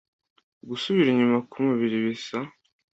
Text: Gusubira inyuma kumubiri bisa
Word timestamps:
Gusubira 0.69 1.07
inyuma 1.11 1.37
kumubiri 1.49 1.97
bisa 2.05 2.37